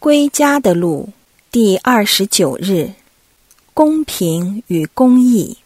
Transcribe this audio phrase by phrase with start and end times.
[0.00, 1.08] 归家的路
[1.50, 2.88] 第二十九日，
[3.74, 5.58] 公平与公义。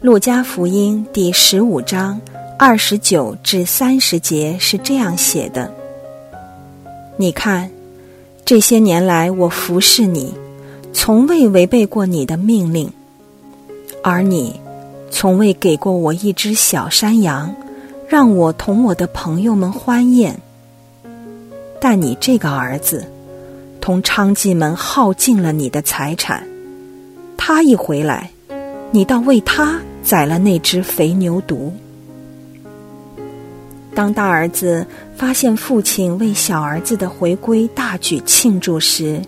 [0.00, 2.20] 路加福音第十五章
[2.56, 5.68] 二十九至三十节是这样写的：
[7.16, 7.68] 你看，
[8.44, 10.32] 这些年来我服侍你，
[10.92, 12.88] 从未违背过你的命令，
[14.00, 14.60] 而你
[15.10, 17.52] 从未给过我一只小山羊。
[18.06, 20.40] 让我同我的朋友们欢宴，
[21.80, 23.06] 但你这个儿子
[23.80, 26.46] 同娼妓们耗尽了你的财产。
[27.36, 28.30] 他一回来，
[28.90, 31.70] 你倒为他宰了那只肥牛犊。
[33.94, 39.20] 当大儿子发现父亲为小儿子的回归大举庆祝时，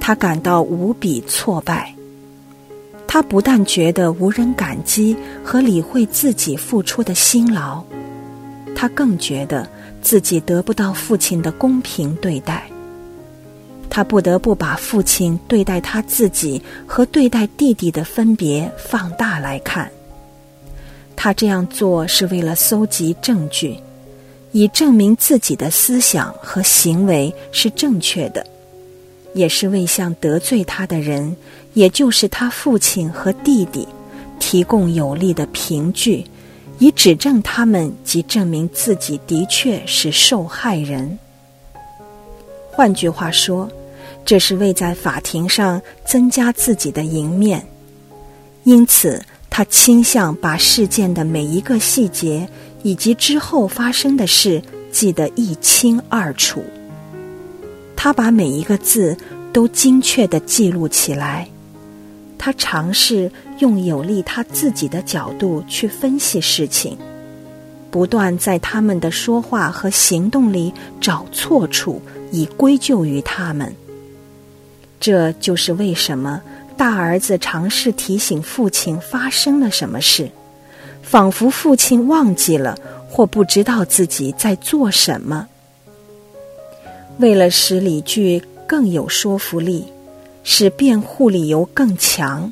[0.00, 1.94] 他感到无比挫败。
[3.06, 7.82] 他不但觉得无人感激和理会自己付出的辛劳。
[8.74, 9.68] 他更觉得
[10.00, 12.68] 自己得不到父亲的公平对待，
[13.90, 19.90] 他不得不把父亲对待他自己和对待弟弟的分别放大来看。
[21.16, 23.76] 他这样做是为了搜集证据，
[24.52, 28.46] 以证明自己的思想和行为是正确的，
[29.34, 31.36] 也是为向得罪他的人，
[31.74, 33.88] 也就是他父亲和弟弟，
[34.38, 36.24] 提供有力的凭据。
[36.78, 41.18] 以指证他们及证明自己的确是受害人。
[42.70, 43.68] 换句话说，
[44.24, 47.66] 这是为在法庭上增加自己的赢面。
[48.62, 49.20] 因此，
[49.50, 52.48] 他倾向把事件的每一个细节
[52.82, 56.62] 以及之后发生的事记得一清二楚。
[57.96, 59.16] 他把每一个字
[59.52, 61.48] 都精确的记录起来。
[62.38, 66.96] 他尝试用有利他自己的角度去分析事情，
[67.90, 72.00] 不断在他们的说话和行动里找错处，
[72.30, 73.74] 以归咎于他们。
[75.00, 76.42] 这就是为什么
[76.76, 80.30] 大儿子尝试提醒父亲发生了什么事，
[81.02, 82.76] 仿佛父亲忘记了
[83.08, 85.46] 或不知道自己在做什么。
[87.18, 89.84] 为了使理据更有说服力。
[90.50, 92.50] 使辩护理由更强，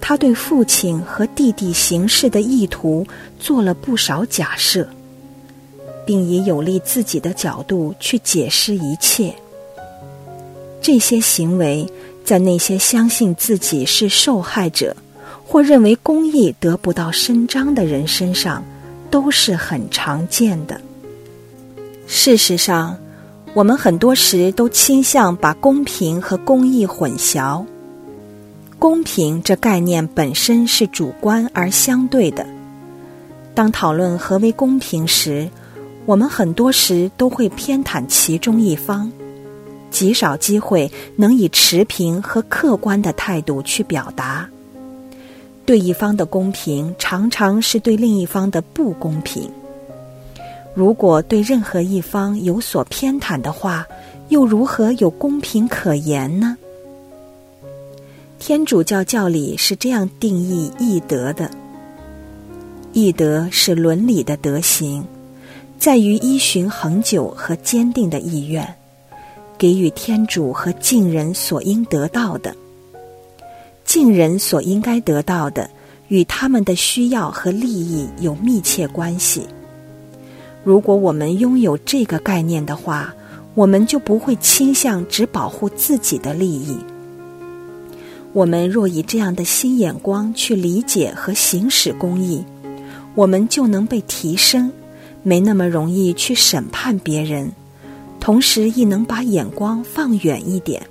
[0.00, 3.06] 他对父亲和弟弟行事的意图
[3.38, 4.88] 做了不少假设，
[6.06, 9.34] 并以有利自己的角度去解释一切。
[10.80, 11.86] 这些行为
[12.24, 14.96] 在那些相信自己是受害者
[15.46, 18.64] 或认为公益得不到伸张的人身上
[19.10, 20.80] 都是很常见的。
[22.06, 22.98] 事实上。
[23.52, 27.66] 我们很多时都倾向把公平和公益混淆。
[28.80, 32.46] 公平这概念本身是主观而相对的。
[33.54, 35.50] 当讨论何为公平时，
[36.06, 39.12] 我们很多时都会偏袒其中一方，
[39.90, 44.48] 极少机会能以持平和客观的态度去表达。
[45.66, 49.50] 对一方的公平，常常是对另一方的不公平。
[50.72, 53.86] 如果对任何一方有所偏袒的话，
[54.30, 56.56] 又如何有公平可言呢？
[58.40, 61.50] 天主教教理是这样定义义德的：
[62.94, 65.04] 义德是伦理的德行，
[65.78, 68.66] 在于依循恒久和坚定的意愿，
[69.58, 72.56] 给予天主和敬人所应得到的。
[73.84, 75.68] 敬人所应该得到的，
[76.08, 79.46] 与他们的需要和利益有密切关系。
[80.64, 83.14] 如果我们拥有这个概念的话，
[83.54, 86.78] 我们就不会倾向只保护自己的利益。
[88.32, 92.44] 我们若以这样的新眼光去理解和行使公义，
[93.14, 94.72] 我们就能被提升，
[95.22, 97.50] 没那么容易去审判别人，
[98.20, 100.82] 同时亦能把眼光放远一点，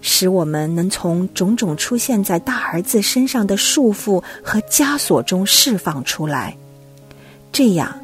[0.00, 6.56] 使我们能从种种出现在大儿子身上的束缚和枷锁中释放出来。
[7.52, 7.94] 这样。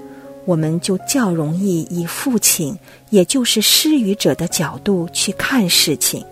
[0.44, 2.75] 我们就较容易以父亲，
[3.10, 6.25] 也就是施予者的角度去看事情。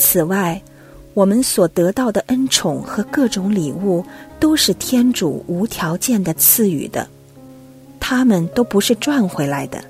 [0.00, 0.60] 此外，
[1.12, 4.02] 我们所得到的恩宠和各种礼物，
[4.40, 7.06] 都是天主无条件的赐予的，
[8.00, 9.84] 他们都不是赚回来的，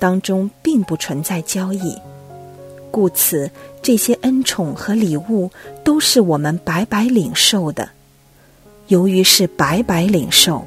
[0.00, 1.96] 当中并不存在交易，
[2.90, 3.48] 故此
[3.80, 5.48] 这些恩宠和礼物
[5.84, 7.88] 都是我们白白领受的。
[8.88, 10.64] 由于是白白领受。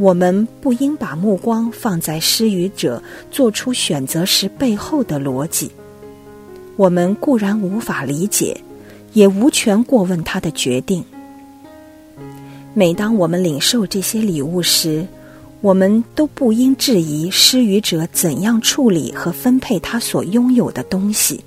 [0.00, 3.02] 我们不应把目光放在施予者
[3.32, 5.72] 做出选择时背后的逻辑。
[6.78, 8.56] 我们固然无法理解，
[9.12, 11.04] 也无权过问他的决定。
[12.72, 15.04] 每当我们领受这些礼物时，
[15.60, 21.42] 我们都不应质疑施予者怎样处理和分配他所拥有的东西，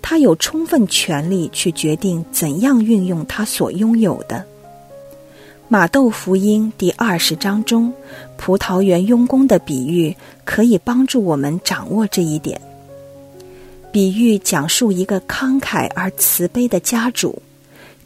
[0.00, 4.44] 他有充分权利去决定怎样运用他所拥有的。
[5.66, 7.92] 马窦福音第二十章中，
[8.36, 10.14] 葡萄园佣工的比喻
[10.44, 12.60] 可以帮助我们掌握这一点。
[13.98, 17.42] 比喻讲述一个慷慨而慈悲的家主，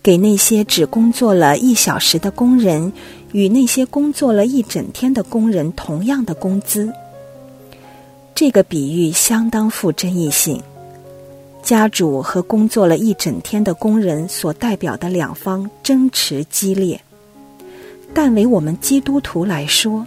[0.03, 2.91] 给那些只工作了一小时的工人
[3.33, 6.91] 与那些工作了一整天的工人同样的工资。
[8.35, 10.63] 这个比喻相当富争议性。
[11.63, 16.99] 家主和工作了一整天的工人所代表的两方争持激烈。
[18.15, 20.07] 但为我们基督徒来说，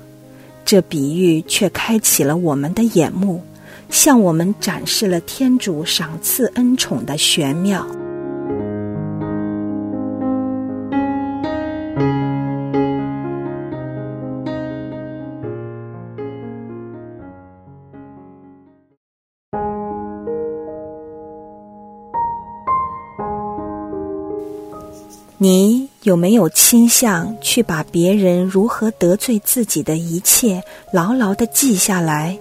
[0.66, 3.44] 这比喻却开启了我们的眼目，
[3.90, 7.86] 向我们展示了天主赏赐恩宠的玄妙。
[25.38, 25.86] 你。
[26.06, 32.38] 有没有倾向去把别人如何得罪自己的一切牢牢的记下来？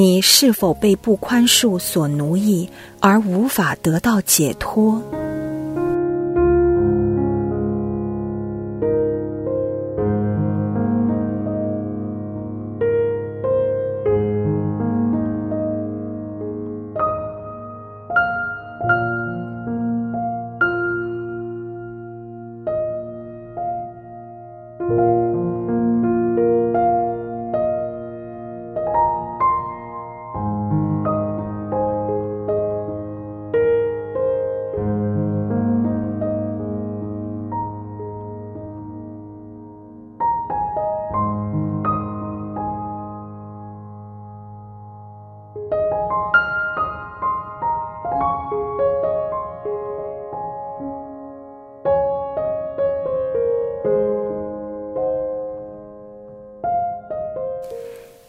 [0.00, 2.70] 你是否被不宽恕所奴役，
[3.00, 4.98] 而无法得到解脱？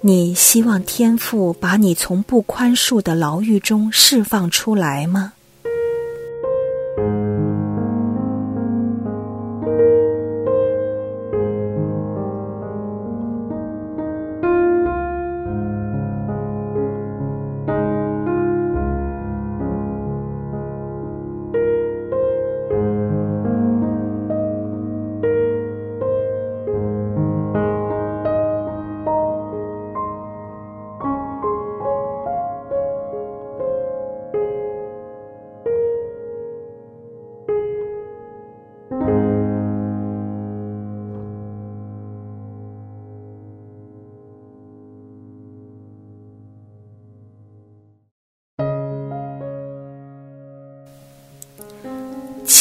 [0.03, 5.33] 你希望天父把你从不宽恕的牢狱中释放出来吗？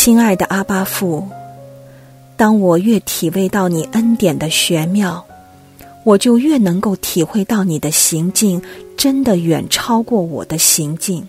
[0.02, 1.28] 亲爱的阿巴父，
[2.34, 5.22] 当我越体味到你恩典的玄妙，
[6.04, 8.62] 我就越能够体会到你的行径
[8.96, 11.28] 真的远超过我的行径。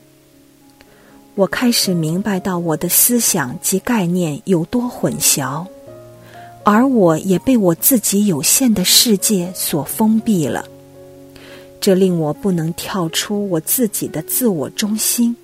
[1.35, 5.65] 我开始明白到我的思想及概念有多混淆，
[6.63, 10.63] 而我也被我自己有限的世界所封闭了。
[11.81, 15.35] 这令我不能跳出我自己的自我中心。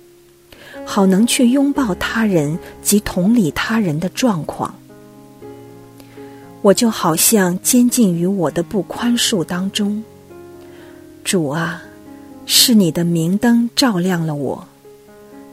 [0.90, 4.74] 好能去拥抱他人及同理他人的状况，
[6.62, 10.02] 我就好像监禁于我的不宽恕当中。
[11.22, 11.82] 主啊，
[12.46, 14.66] 是你的明灯照亮了我，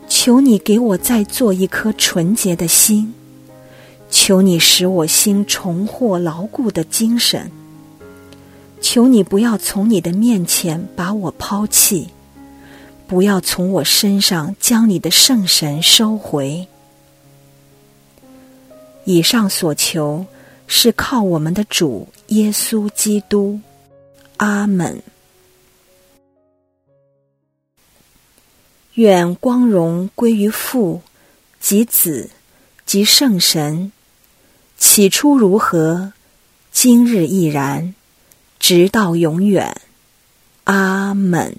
[0.08, 3.14] 求你给我再做一颗纯洁的心，
[4.10, 7.52] 求你使我心重获牢固的精神，
[8.80, 12.08] 求你不要从你的面前把我抛弃。
[13.08, 16.68] 不要从我身上将你的圣神收回。
[19.04, 20.26] 以上所求
[20.68, 23.60] 是靠我们的主耶稣基督。
[24.38, 25.02] 阿门。
[28.96, 31.02] 愿光荣归于父、
[31.60, 32.30] 及子、
[32.86, 33.92] 及圣神。
[34.78, 36.14] 起初如何，
[36.72, 37.94] 今日亦然，
[38.60, 39.80] 直到永远。
[40.64, 41.56] 阿门。